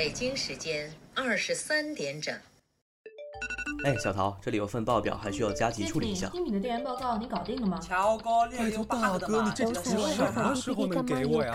[0.00, 2.34] 北京时间二十三点整。
[3.84, 6.30] 哎，小桃，这里有份报表，还需要加急处理一下。
[6.30, 7.78] 新品的调研报告你搞定了吗？
[7.82, 9.94] 乔哥，练有大哥，你这都什
[10.32, 11.52] 么时候能给我呀？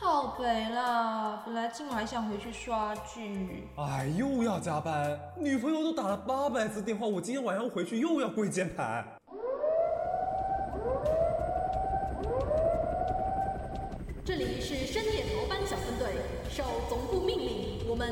[0.00, 1.44] 靠北啦！
[1.46, 3.68] 本来今晚还想回去刷剧。
[3.76, 9.06] 哎，又要加班，女朋友都打了八百次电话，我今天晚上回去又要跪键盘。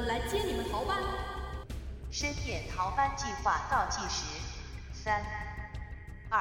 [0.04, 0.98] 来接你们逃班。
[2.10, 4.24] 深夜逃班计划倒计时：
[4.92, 5.22] 三、
[6.28, 6.40] 二、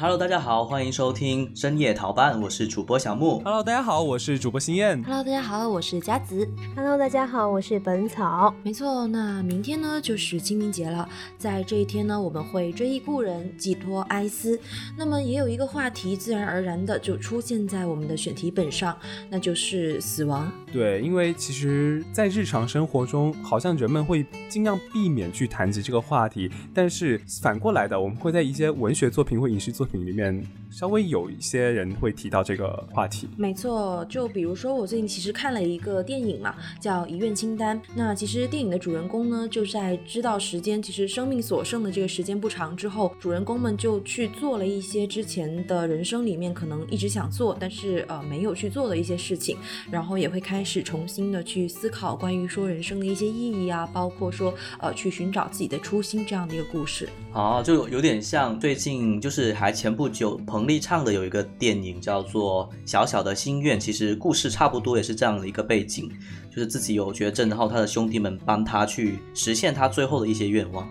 [0.00, 3.38] Hello，大家好，欢迎收听深夜逃班，我是主播小木。
[3.44, 5.04] Hello，大家好，我是主播心燕。
[5.04, 6.48] Hello，大家好，我是佳子。
[6.74, 8.54] Hello，大家好，我是本草。
[8.62, 14.58] 没错，那明天呢就是清明节了，在这一天呢，我们会追忆故人，寄托哀思。
[14.96, 18.96] 那么也有一个话题，自然而然的就出现在我们的选题本上，
[19.28, 20.50] 那就是死亡。
[20.72, 30.00] 对，因为其实，在日常生活中，好像人们会尽量避免去谈及这个话题，但是反过来的，我们会在一些文学作品或影视作品。
[30.00, 37.78] 里面稍微有一些人会提到这个话题，没错，就比如说我最近其实看了一个电影嘛，叫《遗愿清单》。
[37.94, 49.58] 那其实电影的主人公呢，就在知道时间其实生命所剩的这个时间不长之后，主人公们就去做了一些之前的人生里面可能一直想做，但是呃没有去做的一些事情，
[49.90, 57.08] 然后也会开开始重新的去思考关于说人生的一些意义啊，包括说呃去寻找自己的初心这样的一个故事。
[57.32, 66.10] 哦，就有点像最近就是还前不久彭丽唱的有一个电影叫做《小小的心愿》，其实故事差不多也是这样的一个背景，
[66.50, 70.86] 就是自己有绝症，然后他的兄弟们帮他去实现他最后的一些愿望。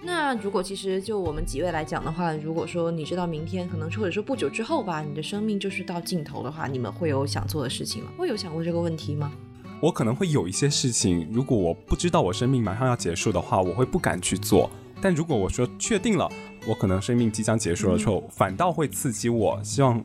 [0.00, 8.10] 那如果其实就我们几位来讲的话，如果说你知道明天可能或者说不久之后吧，你的生命就是到尽头的话，你们会有想做的事情吗？
[8.16, 9.32] 会有想过这个问题吗？
[9.80, 14.70] 我可能会有一些事情，如果我不知道我生命马上要结束的话，我会不敢去做。
[15.00, 16.28] 但如果我说确定了，
[16.66, 20.04] 我可能生命即将结束了之后，反倒会刺激我，希望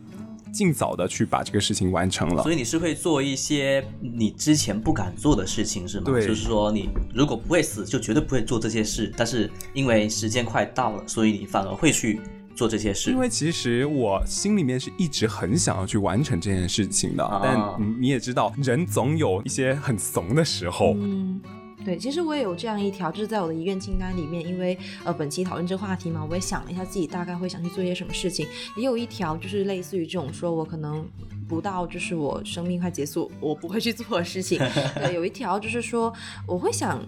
[0.54, 2.44] 尽早的去把这个事情完成了。
[2.44, 6.06] 所以你是会做一些你之前不敢做的事情，是吗？
[6.06, 9.12] 对，就是说你如果不会死，就绝对不会做这些事。
[9.18, 12.22] 但是因为时间快到了，所以你反而会去
[12.56, 13.10] 做这些事。
[13.10, 20.94] 因为其实我心里面是一直很想要去完成这件事情的，但你也知道，人总有一些很怂的时候。
[20.96, 21.42] 嗯。
[21.86, 31.06] 对，其实我也有这样一条，就是在我的遗愿清单里面，因为呃本期讨论这个话题嘛，我也想了一下自己大概会想去做一些什么事情，也有一条就是类似于这种说我可能
[31.48, 34.58] 不到就是我生命快结束，我不会去做的事情。
[34.96, 36.14] 对，有一条就是说
[36.48, 37.06] 我会想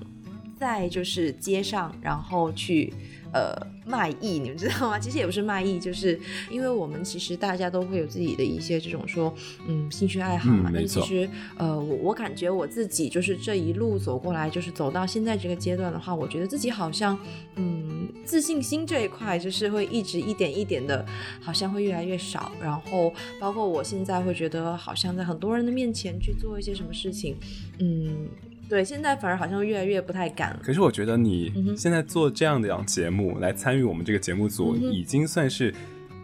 [0.57, 2.93] 在就是街上，然后去。
[3.33, 3.53] 呃，
[3.85, 4.99] 卖艺，你们知道吗？
[4.99, 6.19] 其实也不是卖艺，就是
[6.49, 9.33] 因为我们其实大家都会有自己的一些这种说，
[9.67, 10.71] 嗯，兴趣爱好嘛。
[10.73, 17.17] 但是其实，呃，我我感觉我自己就是这一路走过来，就是走到现在这个阶段的话，我觉得自己好像，
[17.55, 21.05] 嗯，自信心这一块就是会一直一点一点的，
[21.39, 22.51] 好像会越来越少。
[22.59, 27.35] 然后，包括我现在会觉得，好像在很多人的面前去做一些什么事情，
[27.79, 28.27] 嗯。
[28.67, 30.59] 对，现在反而好像越来越不太敢了。
[30.63, 35.73] 可是我觉得你现在做这样的样节目来参与我们这个节目组，已经算是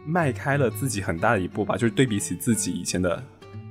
[0.05, 1.75] 迈开了自己很大的一步吧。
[1.75, 3.23] 就是对比起自己以前的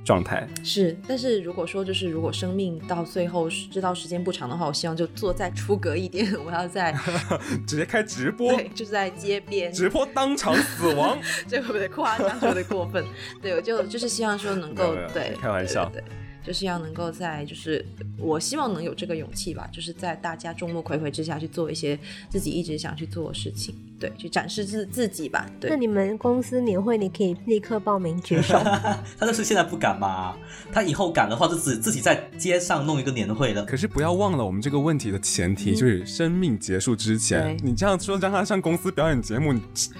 [0.05, 0.47] 状态。
[0.63, 6.95] 是，但是如果说就是如果生命到最后知道时间不长的话，我希望就做再出格一点，我要在
[7.67, 11.17] 直接开直播，对，就是在街边直播当场死亡，
[11.47, 12.41] 这会不会夸张？
[12.47, 13.03] 有点过分。
[13.41, 15.89] 对，我就就是希望说能够对，开玩笑。
[15.93, 16.01] 对。
[16.45, 17.85] 就是要能够在，就是
[18.17, 21.97] 我希望能有这个勇气吧，就是在大家众目睽睽之下去做一些
[22.29, 25.49] 自己一直想去做的事情，对，去展示自自己吧。
[25.59, 28.59] 对，那你们公司年会你可以立刻报名举手。
[29.19, 30.35] 他就是现在不敢嘛，
[30.71, 33.63] 他以后敢的话就自自己在街上弄一个年会了。
[33.65, 39.53] 可是不要忘了，我们这个问题的前提就是生命结束之前，你这样说让他上公司表演节目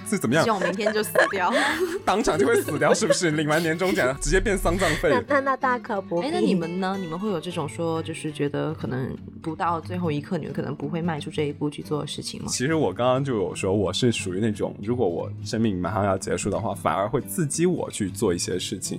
[0.08, 0.44] 是怎么样？
[0.44, 1.52] 希望明天就死掉，
[2.04, 3.30] 当场就会死掉，是不是？
[3.32, 5.10] 领完年终奖直接变丧葬费？
[5.10, 6.20] 那那那大可不。
[6.32, 6.96] 那你们呢？
[6.98, 12.46] 你们会有这种说，就是觉得可能不到最后一刻，你们可能不会迈出这一步去做的事情吗？
[12.48, 18.98] 其实我刚刚就有说，我是属于那种，如果我生命马上要结束的话，反而会刺激我去做一些事情。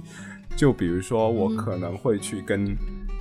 [0.56, 2.76] 就比如说，我可能会去跟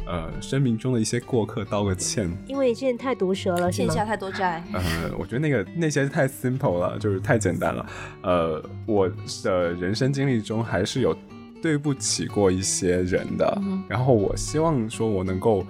[0.06, 4.62] 呃生命中的一些过客道个歉，因为现在太毒舌了，欠下太多债。
[4.75, 7.87] 呃，我觉得那个那些太 simple 了，就是太简单了。
[8.23, 9.11] 呃，我
[9.43, 11.17] 的人生经历中还是有。
[11.62, 15.64] 对不起过一些人的，嗯然后我希望说我能够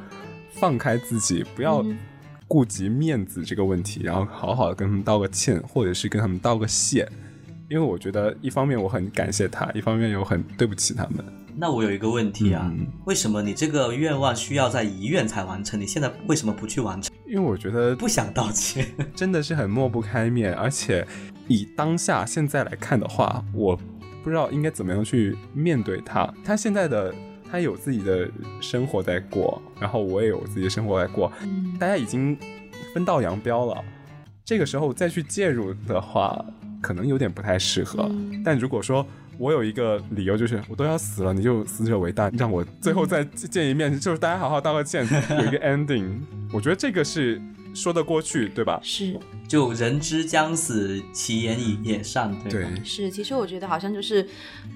[0.50, 1.84] 放开自己，不要
[2.48, 7.06] 顾及面子这个问题，然后好好的跟他们道个歉，或者是跟他们道个谢。
[7.68, 11.24] 因为我觉得一方面我很感谢他，一方面又很对不起他们。
[11.54, 15.80] 那我有一个问题啊，嗯为什么你这个愿望需要在遗愿才完成？
[15.80, 17.14] 你现在为什么不去完成？
[17.26, 18.86] 因为我觉得不想道歉。
[19.14, 21.06] 真的是很抹不开面，而且
[21.48, 23.78] 以当下现在来看的话，我
[24.22, 26.32] 不知道应该怎么样去面对他。
[26.44, 27.14] 他现在的
[27.50, 28.28] 他有自己的
[28.60, 32.36] 生活在过，然后我也有自己的生活在过，嗯大家已经
[32.94, 33.82] 分道扬镳了。
[34.44, 36.44] 这个时候再去介入的话，
[36.80, 38.06] 可能有点不太适合。
[38.10, 39.06] 嗯但如果说
[39.38, 45.04] 我有一个理由，就是我都要死了，你就死者为大，让我最后再见一面，就是大家好好道个歉，
[45.38, 46.20] 有一个 ending，
[46.52, 47.40] 我觉得这个是
[47.74, 48.80] 说得过去，对吧？
[48.82, 52.70] 是就人之将死，其言以也善，对吧？
[52.74, 54.26] 对是，其实我觉得好像就是，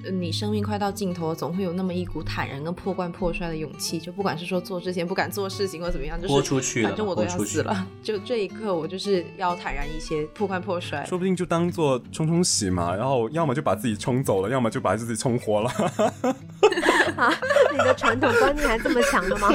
[0.04, 3.98] 呃你生命快到尽头，总会有那么一股坦然跟破罐破摔的勇气。
[3.98, 11.04] 就不管是说做之前不敢做事情或怎么样，就是豁出去了反正我都要豁出去死了， 就这一刻我就是要坦然一些，破罐破摔。
[11.06, 15.70] 说不定就当做冲冲喜嘛，然后要么就把自己冲走了，要么就把自己冲活了，
[17.16, 17.32] 啊，
[17.72, 19.48] 你的传统观念还这么强的吗？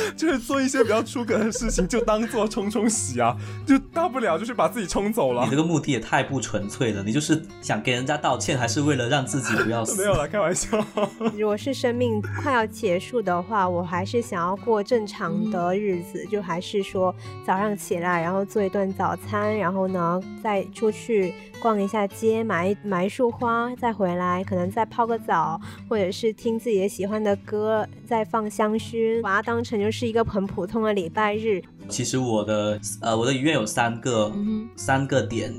[0.16, 3.36] 就是做一些比较出格的事情，就当做冲冲喜啊，
[3.66, 5.56] 就大不了就是把自己冲走了你这。
[5.56, 9.96] 个目的也太不纯粹了，你就是想给人家道歉，还是为了让自己不要死？
[10.02, 10.84] 没有了，开玩笑。
[11.36, 17.14] 如果是生命快要结束的话，我还是想要过正常的日子，就还是说
[17.46, 21.32] 早上起来，然后做一顿早餐，然后呢再出去
[21.64, 25.58] 逛一下街，买一买一束花，再回来，可能再泡个澡，
[25.88, 31.62] 或者是听自己的喜欢的歌，再放香薰，把它当成就是一个很普通的礼拜日。
[31.88, 35.54] 其实我的呃我的愉悦有三个、嗯三个点，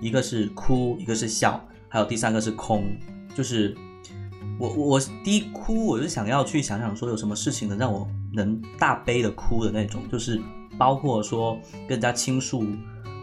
[0.00, 2.82] 一个是哭，一个是笑，还有第三个是空。
[3.34, 3.76] 就是
[4.58, 10.40] 我我我第一哭，我就想要去想想说有什么事情能让我能大悲的哭的那种，就是
[10.78, 12.64] 包括说跟人家倾诉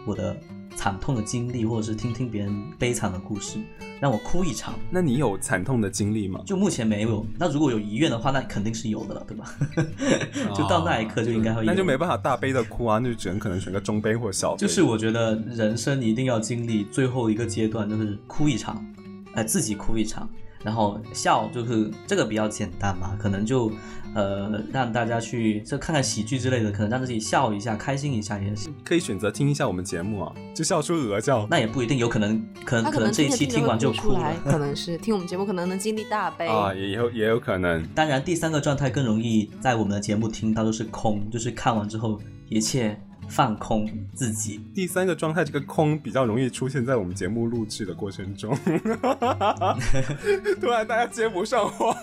[0.06, 0.36] 我的
[0.78, 3.58] 惨痛的经历，或者是听听别人悲惨的故事，
[3.98, 4.74] 让我哭一场。
[4.88, 6.40] 那你有惨痛的经历吗？
[6.46, 9.52] 就目前没有，那如果有遗愿的话，那肯定是有的了，对吧？
[10.54, 14.58] 就到那一刻就应该会有，那就没办法大悲的哭啊，那就只能可能选个中悲或小悲。
[14.58, 18.80] 就是我觉得人生一定要经历最后一个阶段，就是哭一场，
[19.34, 20.30] 呃，自己哭一场，
[20.62, 23.68] 然后笑，就是这个比较简单嘛，可能就
[24.14, 28.74] 呃让大家去就看看喜剧之类的，可能让自己笑一下，开心一下也行。
[28.84, 31.46] 可以选择听一下我们节目啊，就笑出鹅叫。
[31.50, 34.34] 那也不一定，有可能可能可能这一期听完就哭，了。
[34.44, 36.46] 可能是听我们节目可能能经历大悲。
[36.46, 37.86] 啊，也有也有可能。
[37.94, 44.60] 当然，第三个状态更容易在我们的节目听到，就是空，就是看完之后一切放空自己。
[44.74, 48.56] 第三个状态，这个空比较容易出现在我们节目录制的过程中。
[50.60, 51.94] 突然大家接不上话。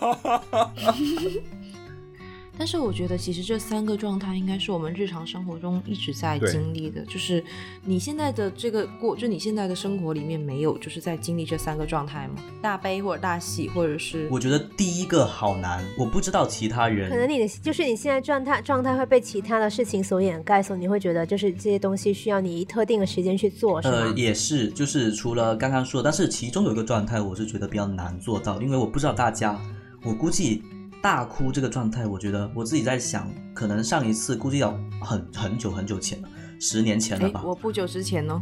[2.58, 7.04] 但是我觉得，其实这三个状态应该是我们日常生活中一直在经历的。
[7.06, 7.44] 就是
[7.84, 12.36] 你现在的这个过，就你现在的生活里面没有，就是在经历这三个状态吗？
[12.62, 17.10] 大悲或者大喜，或者是我觉得第一个好难，我不知道其他人。
[17.10, 23.96] 可能你的就是你现在状态状态会被其他的事情所掩盖，所以你会觉得就是这些东西需要你特定的时间去做，是吗？
[23.96, 29.60] 呃，也是，就是除了刚刚说，但是其中有一个状态，我是觉得比较难做到，因为我不知道大家，
[30.04, 30.64] 我估计
[31.06, 37.42] 大哭这个状态，我觉得我自己在想，可能上一次估计要很很久很久前了，十年前了哎，吧。
[37.46, 38.42] 我不久之前哦，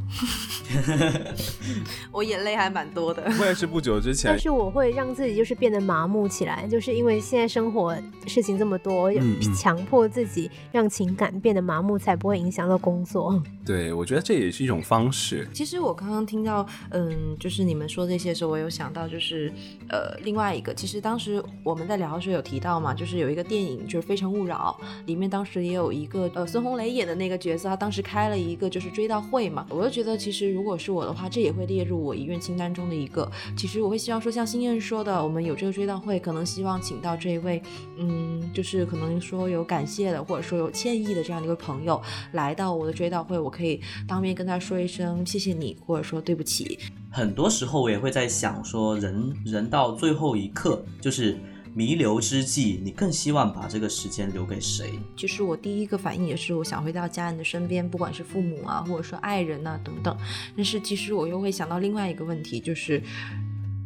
[2.12, 3.24] 我眼泪还蛮多的。
[3.40, 7.96] 我也是不久之前但，是我会让自己就是变得麻木起来，就是因为现在生活
[8.28, 9.12] 事情这么多，
[9.56, 13.42] 强迫自己让情感变得麻木，才不会影响到工作。
[13.66, 15.48] 对我觉得这也是一种方式。
[15.54, 19.52] 其实我刚刚听到，嗯，就是你们说这些的时候，我有想到，就是
[19.90, 24.78] 呃，另外一个，其实当时我们在聊的时候有提到嘛，就是有一个电影就是《非诚勿扰》，
[25.08, 33.32] 里面当时也有一个呃孙红雷演的那个角色，他当时开了一个就是追悼会嘛，我就觉得其实如果是我的话，这也会列入我遗愿清单中的一个。
[33.58, 37.62] 其实我会希望说，像新燕说的，我们有这个追悼会，可能希望请到这一位，
[37.98, 42.02] 嗯，就是可能说有感谢的，或者说有歉意的这样的一个朋友
[42.34, 46.78] 来到我的追悼会，我可以当面跟他说一声谢谢你，或者说对不起。
[47.10, 51.38] 很多时候我也会在想说人，人到最后一刻，就是
[51.74, 54.92] 弥留之际，你更希望把这个时间留给谁？
[55.18, 60.16] 其实我第一个反应也是，我想回到家人的身边，不管是父母啊，或者说爱人啊等等。
[60.56, 63.02] 但是其实我又会想到另外一个问题，就是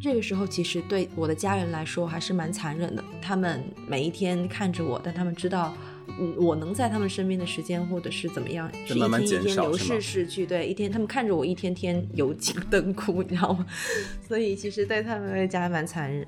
[0.00, 3.02] 这个时候其实对我的家人来说还是蛮残忍的。
[3.22, 5.74] 他们每一天看着我，但他们知道。
[6.18, 10.46] 嗯，我能在他们身边的时间，或者是怎么样，是一慢慢天一天流逝逝去。
[10.46, 13.66] 对，一天他们看着我一天天油尽灯枯，你知道吗？
[14.26, 16.26] 所以其实对他们来讲还蛮残忍。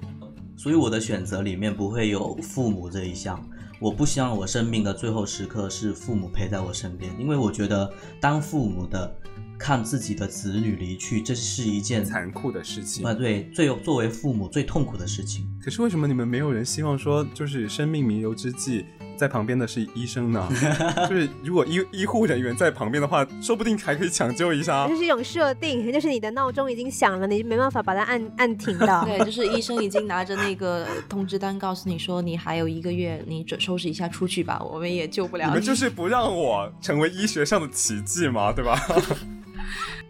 [0.61, 3.43] 所以我的选择里面不会有父母这一项。
[3.81, 7.91] 我不希望我生命的最后时刻是父母陪在我身边，因为我觉得
[8.21, 9.11] 当父母的
[9.59, 13.07] 看自己的子女离去，这是一件残酷的事情。
[13.07, 15.47] 啊，对，最作为父母最痛苦的事情。
[15.65, 18.85] 可是为什么你们没有人希望说，就是生命弥留之际？
[19.21, 20.49] 在旁边的是医生呢，
[21.07, 24.89] 就是如果医医护人员在旁边的话，说不定还可以抢救一下。
[24.89, 28.87] 这是一种设定，就是你的闹钟已经响了，你没办法把它按按停的。
[29.05, 35.51] 对，就是医生已经拿着那个通知单告诉你说，你还有一个月，你准收拾一下出去吧，我们也救不了你。
[35.51, 38.81] 你们就是不让我成为医学上的奇迹嘛， 对吧？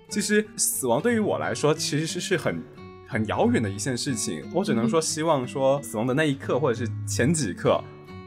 [0.08, 2.62] 其实死亡对于我来说，其实是很
[3.08, 4.44] 很遥远的一件事情。
[4.54, 7.82] 我只能说，希望说死亡的那一刻，或者是前几刻。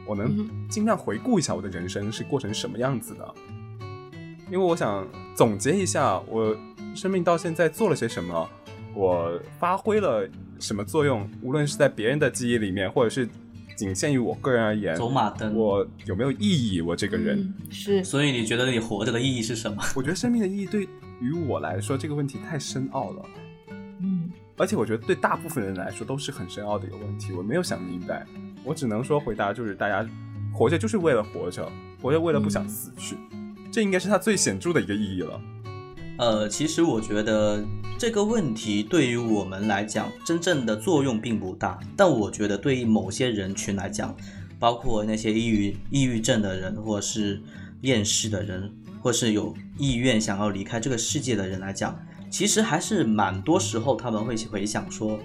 [0.06, 3.34] 我能尽量回顾一下我的人生是过成什么样子的，
[4.46, 6.56] 因为我想总结一下我
[6.94, 8.48] 生命到现在做了些什么，
[8.94, 10.28] 我发挥了
[10.60, 13.28] 什么作用，无论是在别人的记忆里面，或者是
[13.76, 16.80] 仅限于我个人而言，走马灯，我有没有意义？
[16.80, 19.82] 我这个人是，所以你觉得你活着的意义是什么？
[19.96, 20.88] 我觉得生命的意义对
[21.20, 23.26] 于我来说这个问题太深奥了，
[24.00, 28.24] 嗯，而且我觉得对大部分人来说都是很深奥的一个问题，我没有想明白。
[28.64, 30.08] 我只能说回答就是大家
[30.52, 33.14] 活着就是为了活着，活着为了不想死去，
[33.70, 35.40] 这应该是它最显著的一个意义了。
[36.16, 37.62] 呃，其实我觉得
[37.98, 41.78] 这个问题对于我们来讲，真正的作用并不大。
[41.96, 44.16] 但我觉得对于某些人群来讲，
[44.58, 47.42] 包括那些抑郁抑郁症的人，或是
[47.82, 55.18] 厌世的人，或是有意愿想要离开这个世界的人来讲，其实还是蛮多时候他们会回想说。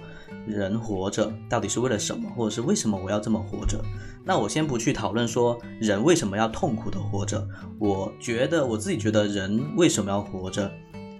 [0.46, 3.82] 人活着到底是为了什么，或者是为什么我要这么活着？
[4.24, 7.46] 那我先不去讨论说人为什么要痛苦的活着。
[7.78, 10.70] 我觉得我自己觉得人为什么要活着？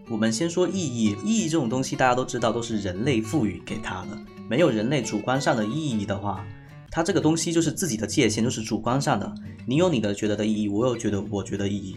[0.09, 4.19] 我们先说意义，意义这种东西大家都知道，都是人类赋予给他的。
[4.49, 6.45] 没有人类主观上的意义的话，
[6.91, 9.33] 它这个东西就是自己的界限，就是主观上的。
[9.67, 11.97] 你有你的觉得的意义，我有觉得我觉得意义。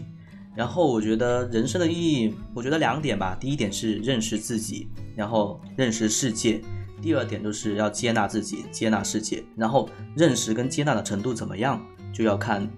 [0.54, 3.36] 然后我觉得人生的意义，我觉得两点吧。
[3.40, 6.60] 第一点是认识自己，然后认识世界。
[7.02, 12.68] 第二点就是要接纳自己，接纳世界，然后认识跟接纳的程度怎么样，就要看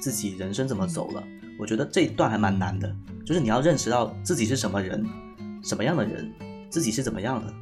[0.00, 1.22] 自己人生怎么走了。
[1.58, 5.04] 我觉得这一段还蛮难的，就是你要认识到自己是什么人，
[5.62, 6.32] 什么样的人，
[6.70, 7.54] 自己是怎么样的，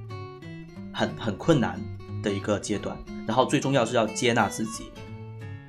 [0.92, 1.80] 很很困难
[2.22, 2.96] 的一个阶段。
[3.26, 4.84] 然后最重要是要接纳自己，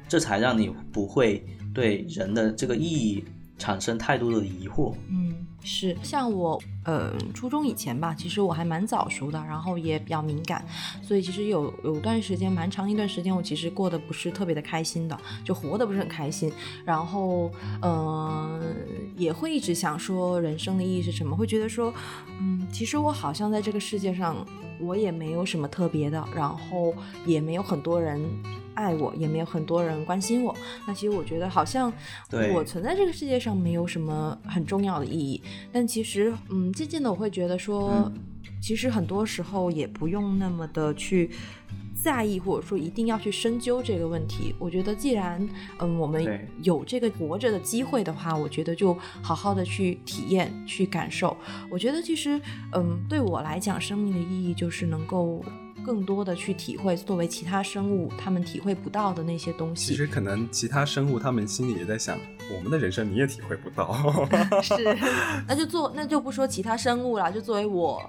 [0.07, 3.23] 这才让你不会对人的这个意义
[3.61, 4.93] 产生太多的疑惑。
[5.07, 5.47] 嗯。
[5.63, 10.65] 是像我，呃，初中以前吧，其实我还蛮早熟的，然后也比较敏感，
[11.03, 15.15] 所以其实有有段时间，蛮长一段时间，我其实过得不是特别的开心的，
[15.45, 16.51] 就活得不是很开心，
[16.83, 17.51] 然后，
[17.83, 18.59] 嗯，
[19.15, 21.93] 也会一直想说人生的意义是什么，会觉得说，
[22.39, 24.43] 嗯，其实我好像在这个世界上，
[24.81, 26.93] 我也没有什么特别的，然后
[27.25, 28.21] 也没有很多人。
[28.73, 30.55] 爱我也没有很多人关心我，
[30.87, 31.91] 那其实我觉得好像
[32.53, 35.43] 我存在这个世界上没有什么很重要的意义。
[35.73, 38.09] 但其实，嗯，渐渐的我会觉得说，
[38.61, 41.29] 其实很多时候也不用那么的去
[42.01, 44.55] 在意，或者说一定要去深究这个问题。
[44.57, 45.47] 我觉得既然
[45.79, 51.35] 嗯我们有这个活着的机会的话，我觉得就好好的去体验、去感受。
[51.69, 52.39] 我觉得其实
[52.73, 55.43] 嗯对我来讲，生命的意义就是能够。
[55.83, 59.87] 更多的去体会作为其他生物他们体会不到的那些东西。
[59.87, 62.19] 其实可能其他生物他们心里也在想，
[62.55, 63.91] 我们的人生你也体会不到。
[64.61, 64.75] 是，
[65.47, 67.99] 那就做那就不说其他生物了，就作为我。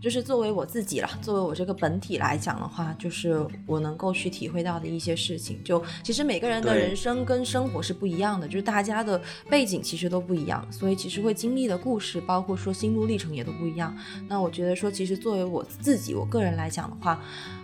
[0.00, 5.62] 就是作为我自己了，作为我这个本体来讲的话，就是我能够去体会到的一些事情。
[5.62, 13.94] 就其实每个人的人生跟生活是不一样的，就是大家的背景其实都不一样，所以其实会经历的故事，包括说心路历程也都不一样。
[14.26, 17.20] 那我觉得说，其实作为我自己我个人来讲的话，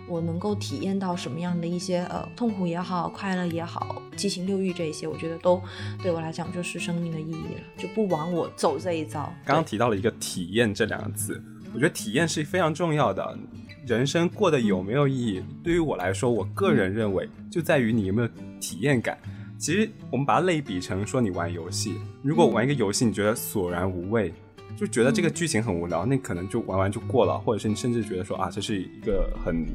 [0.07, 5.59] 我能够体验到什么样的一些呃痛苦也好，快乐也好，七情六欲这一些，我觉得都
[6.03, 9.33] 对我来讲就是生命的意义了，就不枉我走这一遭。
[9.43, 11.41] 刚刚提到了一个体验这两个字。
[11.73, 13.37] 我觉得体验是非常重要的，
[13.85, 18.27] 人生过得有没有意义，对于我来说，我个人认为就在于你有没有
[18.59, 19.17] 体验感。
[19.59, 24.31] 其实我们把它类比成说你玩游戏，如果玩一个游戏你觉得索然无味，
[24.75, 29.65] 就觉得这个剧情很无聊，那可能就玩完就过了，或者是你甚至觉得说啊这是一个很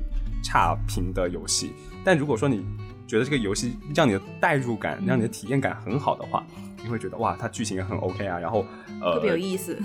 [0.43, 1.73] 差评的游戏。
[2.05, 2.65] 但如果说你
[3.09, 6.47] 觉得这个游戏让你的代入感、让你的体验感很好的话，
[6.83, 8.65] 你会觉得哇它剧情也很 OK 啊，然后
[9.01, 9.77] 呃特别有意思。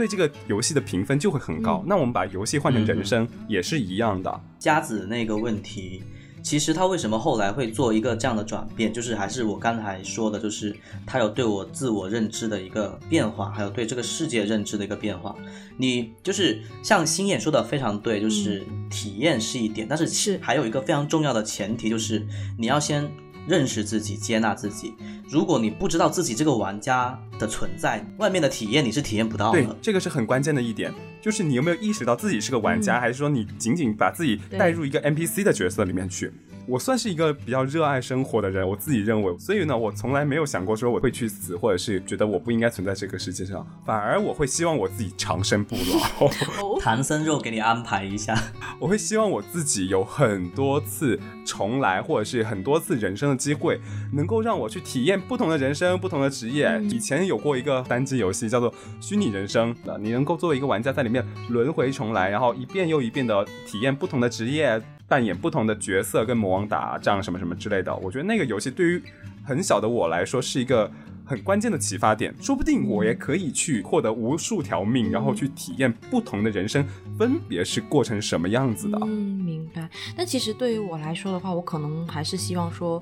[0.00, 1.84] 对这个游戏的评分就会很高。
[1.86, 4.40] 那我们把游戏换成人生也是一样的。
[4.58, 6.02] 佳子那个问题，
[6.42, 15.36] 其实他为什么后来会做一个这样的转变，就是还是我刚才说的，就是他有对我自我认知的一个变化，还有对这个世界认知的一个变化。
[15.76, 22.26] 你就是像星野说的非常对，就是体验是一点，但是是还有一个非常重要的前提，就是
[22.58, 23.06] 你要先
[23.50, 24.94] 认识自己，接纳自己。
[25.28, 29.76] 如果你不知道自己这个玩家的存在，外面的体验你是体验不到对的，。
[29.82, 36.32] 这个是很关键的一点，就是你有没有意识到自己是个玩家，嗯还是说你仅仅把自己带入一个 NPC 的角色里面去？
[36.70, 46.28] 我算是一个比较热爱生活的人，我自己认为，所以呢，我从来没有想过说我会去死，或者是觉得我不应该存在这个世界上，反而我会希望我自己长生不老。
[46.28, 48.40] 哦， 唐僧肉给你安排一下，
[48.78, 53.80] 我会希望我自己有很多次重来，或者是很多次人生的机会，
[54.12, 56.68] 能够让我去体验不同的人生、不同的职业。
[56.68, 67.94] 嗯以前有过一个单机游戏叫做《虚拟人生》，呃，你能够作为一个玩家在里面轮回重来，然后一遍又一遍的体验不同的职业，扮演不同的角色，跟魔王打仗什么什么之类的。
[67.96, 69.02] 我觉得那个游戏对于
[69.44, 70.90] 很小的我来说是一个。
[71.30, 76.84] 很关键的启发点，说不定我也可以去获得无数条命，然后去体验不同的人生，
[77.16, 78.98] 分别是过成什么样子的。
[79.02, 79.88] 嗯，明白。
[80.16, 83.00] 但其实对于我来说的话，我可能还是希望说，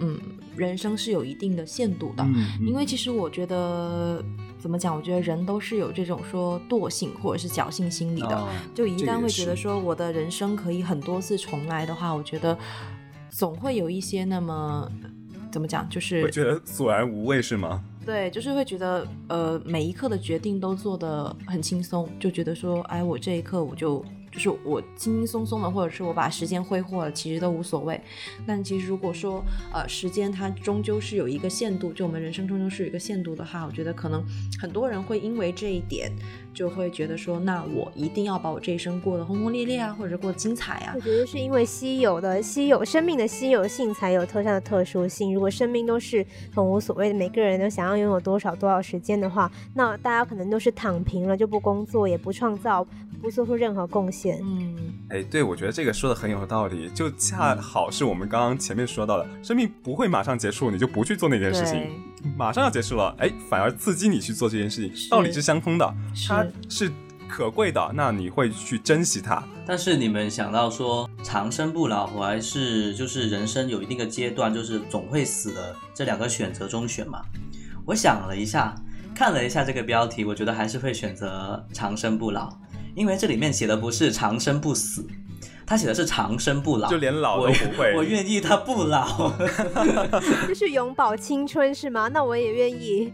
[0.00, 0.18] 嗯，
[0.56, 4.20] 人生是有一定的限度的，嗯因为其实我觉得
[4.58, 4.94] 怎么讲？
[4.94, 8.36] 我觉得人都是有这种说惰性或者是侥幸心理的。
[8.36, 12.56] 哦就一旦会觉得说我的人生可以很多次重来的话，我觉得
[13.30, 14.90] 总会有一些那么
[15.50, 17.82] 怎么讲，就是会觉得索然无味是吗？
[18.04, 24.02] 对，就是会觉得呃每一刻的决定都做得很轻松，就觉得说，哎，我这一刻我就
[24.38, 28.00] 就是我轻轻松松的，或者是我把时间挥霍了，其实都无所谓。
[28.46, 34.24] 但其实如果说呃时间它终究是有一个限度，就我们人生终究是有一个限度的话，我觉得可能
[34.60, 36.12] 很多人会因为这一点
[36.58, 41.00] 就会觉得说，那我一定要把我这一生过得轰轰烈烈啊，或者过得精彩啊我。
[41.00, 45.32] 觉得是因为稀有的稀有生命的稀有性才有特上的特殊性。
[45.32, 52.84] 如果生命都是很无所谓的，每个人都想要拥有多少多少时间的话，那大家可能都是躺平了，就不工作，也不创造，
[53.22, 54.40] 不做出任何贡献。
[54.42, 54.76] 嗯，
[55.10, 65.94] 哎，对，我觉得这个说的很有道理，就恰好是我们刚刚前面说到的，生命不会马上结束，你就不去做那件事情对， 马上要结束了，哎，反而刺激你去做这件事情，道理是相通的，
[66.26, 66.90] 它是
[67.28, 69.42] 可贵的，那你会去珍惜它。
[69.66, 77.22] 但是你们想到说长生不老，我还是就是人生有一定的阶段，就是总会死的这两个选择中选嘛。
[77.84, 78.74] 我想了一下，
[79.14, 82.50] 看了一下这个标题，我觉得还是会选择长生不老，
[82.94, 85.06] 因为这里面写的不是长生不死，
[85.68, 89.30] 他写的是长生不老，就连老我都不会我愿意他不老。
[90.48, 92.08] 就是永葆青春是吗？
[92.08, 93.12] 那我也愿意。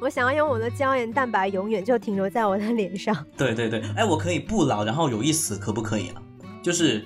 [0.00, 3.14] 我想要用我的胶原蛋白永远就停留在我的脸上。
[3.36, 6.22] 对对对，哎，我可以不老，然后有一死，可不可以啊？
[6.62, 7.04] 就是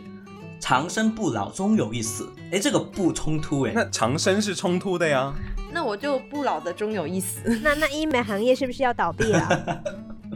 [0.61, 2.29] 长生不老，终有一死。
[2.53, 3.73] 哎，这个不冲突哎。
[3.75, 5.33] 那长生是冲突的呀，
[5.73, 7.41] 那我就不老的终有一死。
[7.63, 9.83] 那那医美行业是不是要倒闭了？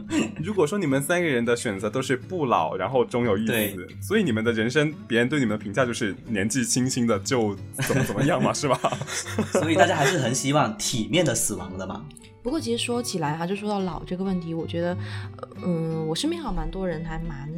[0.43, 7.55] 如果说你们三个人的选择都是不老，然后终有一死，所以你们的人生，别人对你们的评价就是年纪轻轻的就
[7.87, 8.79] 怎么怎么样嘛，是吧？
[9.53, 12.05] 所以大家还是很希望体面的死亡的嘛。
[12.43, 14.95] 不过其实说起来哈，就说到老这个问题，我觉得，
[15.37, 17.49] 呃嗯，我身边好像蛮多人还蛮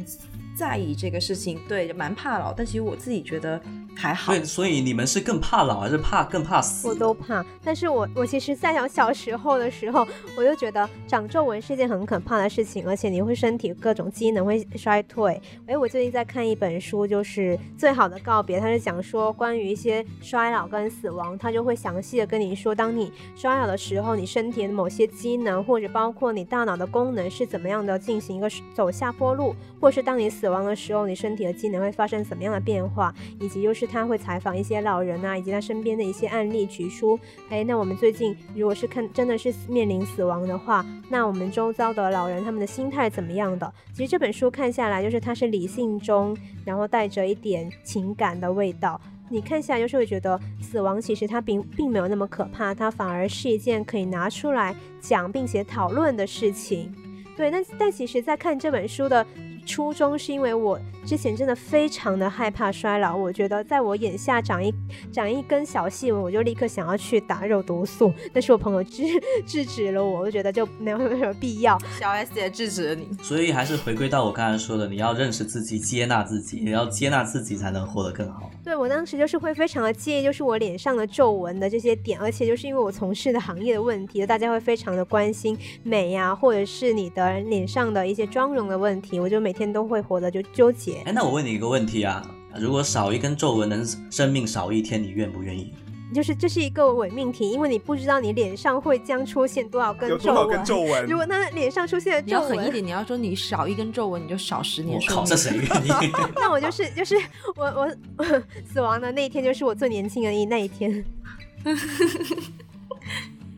[0.58, 2.52] 在意这个事情，对，蛮怕老。
[2.52, 3.60] 但其实我自己觉得
[3.96, 4.32] 还好。
[4.32, 6.94] 对，所以你们是更怕老，还是怕更怕死我？
[6.94, 10.04] 都怕，但是我我其实在想小时候的时候，
[10.36, 15.40] 我就觉得长皱纹是一件很可怕的事情，而且你会身体各种机能会衰退。
[15.66, 43.70] 哎，我最近在看一本书，就是《最好的告别》，它是讲说关于一些衰老跟死亡，它就会详细的跟你说，当你衰老的时候，你身体的某些机能或者包括你大脑的功能是怎么样的进行一个走下坡路，或是当你死死亡的时候，你身体的机能会发生怎么样的变化，以及就是他会采访一些老人啊，以及他身边的一些案例，举出，哎，那我们最近如果是看真的是面临死亡的话，那我们周遭的老人他们的心态怎么样的？
[43.92, 46.34] 其实这本书看下来，就是它是理性中，
[46.64, 48.98] 然后带着一点情感的味道。
[49.28, 56.90] 你看下来就是会觉得死亡其实它并并没有那么可怕，它反而是一件可以拿出来讲并且讨论的事情。
[57.36, 59.24] 对，但但其实，在看这本书的
[59.68, 63.14] 初衷，是因为我之前真的非常的害怕衰老。
[63.14, 64.72] 我觉得在我眼下长一
[65.12, 69.02] 长一根小细纹，我就立刻想要去打肉毒素，但是我朋友制
[69.46, 71.78] 制止了我，我就觉得就没有没有什么必要。
[72.00, 73.06] 小 S 也制止了你。
[73.22, 78.50] 所以还是回归到我刚才说的，你要认识自己，接纳自己，你要接纳自己才能活得更好。
[78.64, 91.02] 对我当时就是会非常的介意，就是我脸上的皱纹的这些点，而且就是因为我从事的行业的问题，大家会非常的关心美呀、或者是你的脸上的一些妆容的问题，我就每天都会活得就纠结。
[91.06, 92.24] 哎，那我问你一个问题啊，
[92.56, 95.72] 如果少一根皱纹能生命少一天，你愿不愿意？
[96.14, 100.24] 就是这是一个伪命题，因为你不知道你脸上会将出现多少根皱纹。
[100.24, 101.06] 有多少根皱纹？
[101.06, 105.28] 如果他脸上出现了你要皱纹，狠一点，你要说你少一根皱纹，你就少十年我靠，寿命。
[105.28, 106.12] 这谁愿意？
[106.34, 107.14] 那我就是就是
[107.56, 108.24] 我我我
[108.72, 111.04] 死亡的那一天，就是我最年轻的一那一天。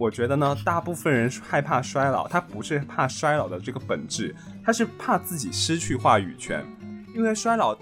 [0.00, 4.34] 我觉得呢，大部分人害怕衰老，他不是怕衰老的这个本质，
[4.64, 6.64] 他是怕自己失去话语权，
[7.14, 7.76] 因为衰老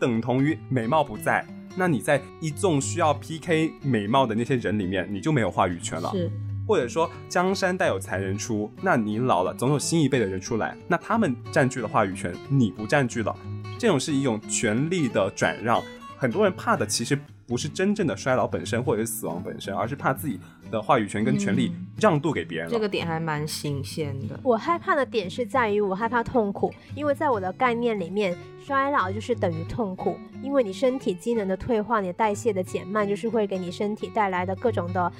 [0.00, 1.46] 等同于美貌不在。
[1.76, 6.10] 那你在一众需要 PK 美貌的那些人里面，你就没有话语权了。
[6.12, 6.30] 是，
[6.66, 13.36] 或者说江山代有才人出，那你老了，总有新一辈的人出来，那他们占据了话语权，你不占据了，
[13.78, 15.82] 这种是一种权力的转让。
[16.16, 22.72] 很多人怕的其实不是真正的衰老本身或者是死亡本身，而是怕自己的话语权跟权利让渡给别人了。
[22.72, 24.38] 这个点还蛮新鲜的。
[24.42, 35.12] 我害怕的点是在于我害怕痛苦，因为在我的概念里面，衰老就是等于痛苦，因为你身体机能的退化，你代谢的减慢，就是会给你身体带来的各种的。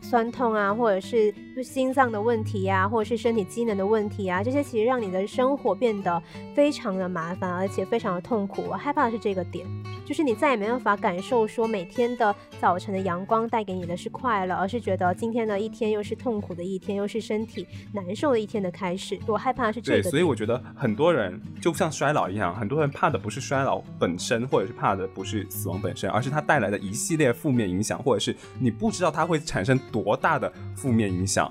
[0.00, 6.22] 酸痛啊，或者是心脏的问题啊，或者是身体机能的问题啊，这些其实让你的生活变得
[6.54, 8.62] 非常的麻烦，而且非常的痛苦。
[8.68, 9.66] 我害怕的是这个点，
[10.04, 19.18] 就是你再也没办法感受说每天的早晨的阳光带给你的是快乐，而是觉得今天的一天又是痛苦的一天，又是身体难受的一天的开始。
[19.26, 20.10] 我害怕是这，个对。
[20.10, 31.50] 所以我觉得很多人就像衰老一样，很多人怕的不是衰老本身，或者是怕的不是死亡本身，而是它带来的一系列负面影响，或者是你不知道它会产生多大的负面影响。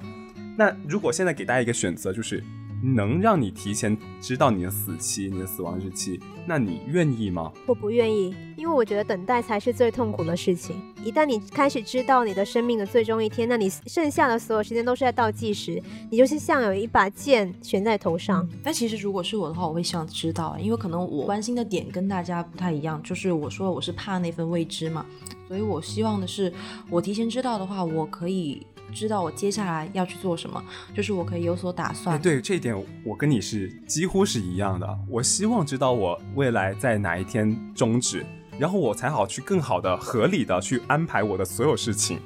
[0.56, 2.44] 那如果现在给大家一个选择，就是
[2.84, 7.50] 能让你提前知道你的死期、你的死亡日期，那你愿意吗？
[7.65, 10.76] 我不愿意，因为我觉得等待才是最痛苦的事情。
[11.02, 18.46] 一旦你开始知道你的生命的最终一天，那你剩下的所有时间都是在倒计时，你就是像有一把剑悬在头上。
[18.62, 25.06] 但其实如果是我的话，我会希望知道，因为可能我关心的点跟大家不太一样，就是我说我是怕那份未知嘛，
[25.48, 26.52] 所以我希望的是，
[26.89, 32.21] 我提前知道的话，我可以知道我接下来要去做什么，就是我可以有所打哎，算。
[32.21, 34.99] 对这一点，我跟你是几乎是一样的。
[35.10, 38.25] 我希望知道我未来在哪一天终止，
[38.60, 42.19] 然后我才好去更好的、合理的去安排我的所有事情。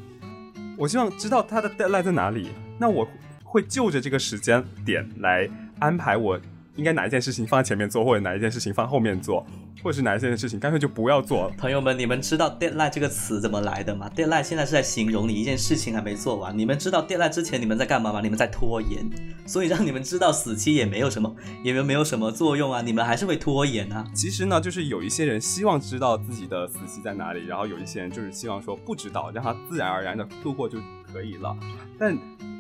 [0.78, 3.08] 我希望知道它的 deadline 在哪里，那我
[3.44, 5.50] 会就着这个时间点来
[5.80, 6.40] 安排我
[6.78, 9.46] 应该哪一件事情放在前面做，或者哪一件事情放后面做，
[9.84, 11.54] 或者是哪一件事情干脆就不要做了。
[11.58, 16.58] 朋友们，你们知道 deadline 这个词怎么来的吗？deadline 现在是在形容你一件事情还没做完。
[16.58, 18.22] 你们知道 deadline 之前你们在干嘛吗？
[18.22, 19.10] 你们在拖延，
[19.46, 24.06] 所以让你们知道死期也没有什么，也没有没有什么作用啊，你们还是会拖延啊。
[24.14, 30.78] 其实呢，就是有一些人希望知道自己的死期在哪里，然后有一些人就是希望说不知道，让他自然而然的度过就
[31.12, 31.58] 可以了。
[31.98, 32.16] 但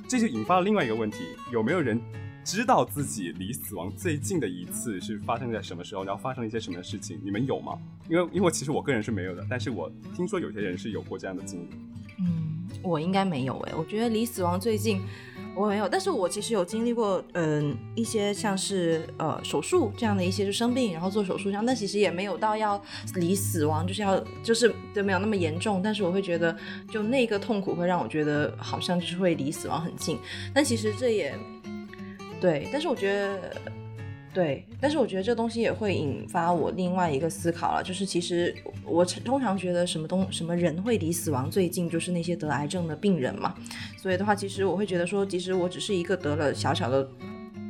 [0.07, 1.17] 这就引发了另外一个问题：
[1.51, 2.01] 有没有人
[2.47, 7.19] 知道自己离死亡最近的一次是发生在什么时候，然后发生了一些什么事情？
[7.21, 7.77] 你们有吗？
[8.07, 11.67] 因为因为其实我个人是没有的，但是我听说有些人是有过这样的经历。
[12.19, 15.01] 嗯，我应该没有诶，我觉得离死亡最近
[15.57, 22.81] 我没有，但是我其实有经历过，嗯，一些像是呃手术这样的一些就生病，然后做手术这样，但其实也没有到要
[23.15, 26.57] 离死亡，就是要就是就没有那么严重，但是我会觉得
[26.89, 30.17] 就那个痛苦会让我觉得好像就是会离死亡很近，
[30.53, 31.37] 但其实这也
[32.39, 33.39] 对，但是我觉得。
[34.33, 43.55] 对，但是我觉得这东西也会引发我另外一个思考了，就是其实我通常觉得什么东什么人会离死亡最近，就是那些得癌症的病人嘛。
[43.97, 47.09] 所以的话，其实我会觉得说，其实我只是一个得了小小的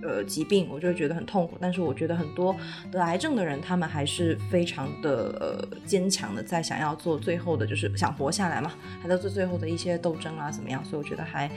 [0.08, 1.58] 呃疾病，我就会觉得很痛苦。
[1.60, 2.56] 但是我觉得很多
[2.91, 10.84] 得癌症的人，他们还是非常的呃坚强的，在想要做最后的，就是想活下来嘛，还在做最后的一些斗争啊，怎么样？
[10.86, 11.52] 所以我觉得还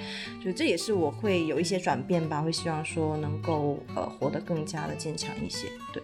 [0.44, 5.68] 就这也是我会有一些转变吧，会希望说能够呃活得更加的坚强一些。
[5.92, 6.02] 对。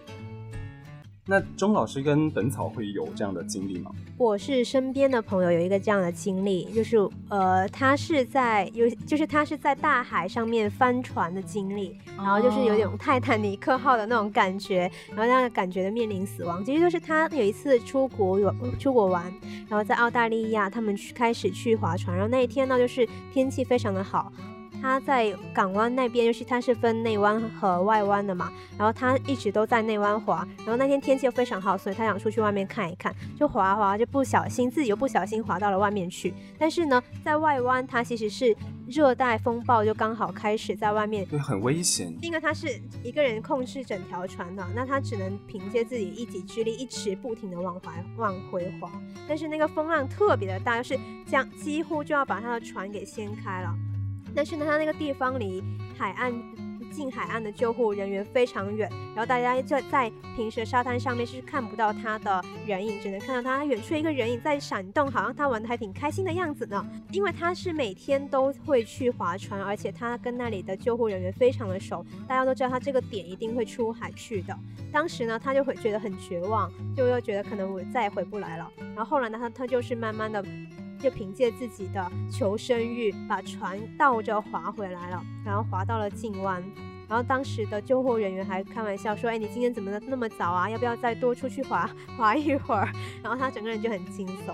[1.29, 3.91] 那钟老师跟本草会有这样的经历吗？
[4.17, 16.63] 我是身边的朋友有一个这样的经历，就是呃，他是在有，就是他是在大海上面翻船的经历，然后就是有点泰坦尼克号的那种感觉，然后那个感觉的面临死亡。
[16.63, 19.23] 其实就是他有一次出国有出国玩，
[19.67, 24.31] 然后在澳大利亚他们去开始去划船，然后那一天呢就是天气非常的好。
[24.81, 36.33] 他在港湾那边，就是它是分内湾和外湾的嘛，然后他一直都在内湾滑，然后那天天气又非常好，所以他想出去外面看一看，就滑滑就不小心自己又不小心滑到了外面去。
[36.57, 38.55] 但是呢，在外湾它其实是
[38.87, 42.13] 热带风暴就刚好开始在外面，对，很危险。
[42.21, 48.89] 因为他是一个人控制整条船的，那他只能凭借自己一己之力，一直不停的往回往回滑。
[49.27, 53.75] 但是那个风浪特别的大，就是将几乎就要把他的船给掀开了。
[54.37, 55.63] 但是呢，它那个地方离
[55.97, 56.31] 海岸
[56.91, 66.85] 近海岸的救护人员非常远，然后大家就在平时沙滩上面是看不到他的人影，只能看到他远处一个人影在闪动，好像他玩的还挺开心的样子呢。
[67.11, 74.55] 因为他是每天都会去划船，而且他跟那里的救护人员非常的熟，大家都知道他这个点一定会出海去的。
[74.91, 78.71] 当时呢，他就会觉得很绝望，就又觉得可能我再也回不来了。
[78.95, 80.45] 然后后来呢，他他就是慢慢的。
[80.97, 86.63] 就凭借自己的求生欲，把船倒着划回来了，然后划到了近湾。
[87.09, 90.69] 然后当时的救护人员还开玩笑说：“哎，你今天怎么那么早啊？
[90.69, 92.89] 要不要再多出去划划一会儿？”
[93.23, 94.53] 然后他整个人就很惊悚。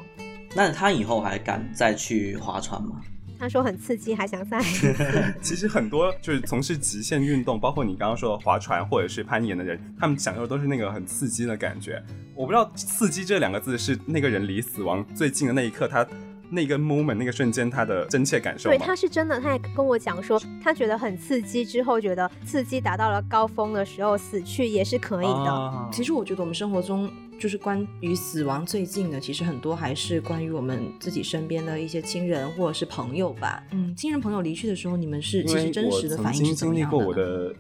[0.55, 3.01] 那他以后还敢再去划船吗？
[3.39, 4.61] 他说很刺激，还想再。
[5.41, 12.01] 其实很多就是从事极限运动，包括你刚刚说的划船或者是攀岩的人，他们享受都是那个很刺激的感觉。
[12.35, 16.07] 我不知道“刺激”这两个字是那个人离死亡最近的那一刻，他。
[16.53, 18.69] 那个 moment 那个瞬间，他的真切感受。
[18.69, 25.89] 对，他是真的，他也跟我讲说，他觉得很刺激，之后觉得刺激达到了高峰的时候，死去也是可以的。
[25.91, 33.63] 其实我觉得我们生活中就是关于死亡最近的，其实很多还是关于我们自己身边的一些亲人或者是朋友吧。
[33.71, 36.95] 嗯，亲人朋友离去的时候，你们是其实真实的反应是怎么样的？
[36.95, 37.53] 经历过我的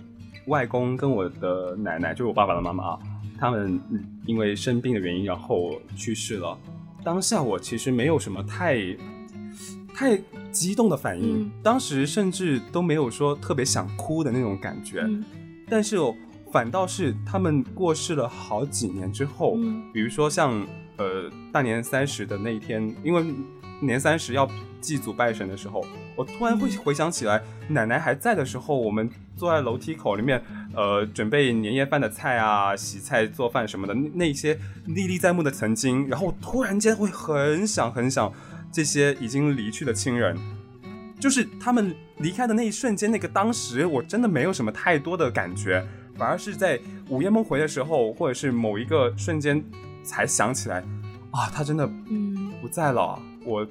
[0.47, 2.99] 外公跟我的奶奶，就是我爸爸的妈妈啊，
[3.39, 3.81] 他们
[4.25, 6.57] 因为生病的原因，然后去世了。
[7.03, 8.77] 当下我其实没有什么太
[9.93, 10.17] 太
[10.51, 15.07] 激动的反应，当时甚至都没有说特别想哭的那种感觉，
[15.69, 15.97] 但是
[16.51, 19.57] 反倒是他们过世了好几年之后，
[19.91, 20.65] 比如说像
[20.97, 23.23] 呃大年三十的那一天，因为
[23.81, 25.83] 年三十要祭祖拜神的时候，
[26.15, 30.41] 我突然会回想起来，奶奶还在的时候，我们坐在楼梯口里面。
[30.75, 38.31] 呃，准备年夜饭的菜啊，洗菜做饭什么的，那些历历在目的曾经，然后突然间会很想很想
[38.71, 40.35] 这些已经离去的亲人，
[41.19, 45.85] 就是他们离开的那一瞬间，那个当时我真的没有什么太多的感觉，
[46.17, 49.63] 反而是在午夜梦回的时候，或者是某一个瞬间
[50.03, 50.83] 才想起来，
[51.31, 53.67] 啊，他真的嗯不在了，我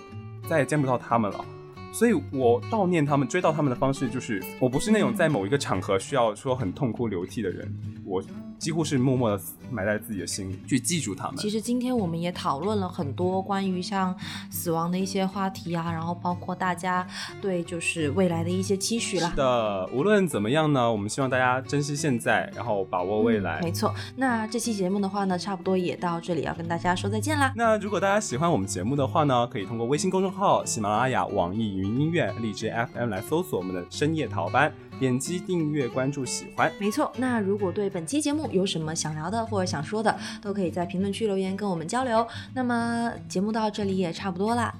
[0.49, 1.45] 再也见不到他们了。
[1.93, 7.71] 所以我悼念他们、追悼他们的方式，就是我不是那种在某一个场合需要说很痛哭流涕的人，
[8.05, 8.23] 我
[8.63, 11.37] 几乎是默默的埋在自己的心里去记住他们。
[11.37, 14.17] 其实今天我们也讨论了很多关于像
[14.53, 17.05] 死亡的一些话题啊，然后包括大家
[17.41, 19.31] 对就是未来的一些期许啦。
[19.31, 23.61] 是的，无论怎么样呢，我们希望大家珍惜现在，然后把握未来。
[23.63, 27.53] 没错，那这期节目的话呢，差不多也到这里，要跟大家说再见啦。
[27.57, 31.73] 那如果大家喜欢我们节目的话呢，可以通过微信公众号、喜马拉雅、网易。
[31.73, 34.73] 云音乐荔枝 FM 来搜索我们的深夜逃班，
[35.03, 36.71] 点击订阅关注喜欢。
[36.79, 42.25] 没错，那如果对本期节目有什么想聊的或者想说的，都可以在评论区留言跟我们交流。
[42.55, 44.73] 那么节目到这里也差不多啦，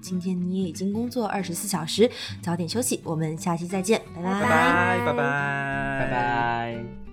[0.00, 2.08] 今天你也已经工作二十四小时，
[2.40, 3.00] 早点休息。
[3.02, 7.07] 我们下期再见，拜拜拜拜拜拜拜拜。